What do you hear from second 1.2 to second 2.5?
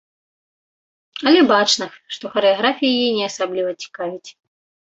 Але бачна, што